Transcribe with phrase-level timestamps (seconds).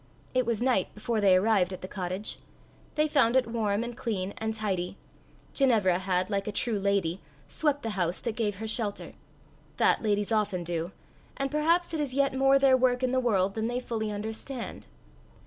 [0.33, 2.39] It was night before they arrived at the cottage.
[2.95, 4.97] They found it warm and clean and tidy:
[5.53, 9.11] Ginevra had, like a true lady, swept the house that gave her shelter:
[9.77, 10.91] that ladies often do;
[11.37, 14.87] and perhaps it is yet more their work in the world than they fully understand.